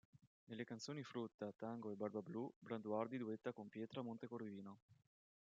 Nelle 0.45 0.63
canzoni 0.63 1.03
"Frutta", 1.03 1.51
"Tango", 1.55 1.91
e 1.91 1.95
"Barbablù" 1.95 2.51
Branduardi 2.57 3.19
duetta 3.19 3.51
con 3.51 3.69
Pietra 3.69 4.01
Montecorvino. 4.01 4.79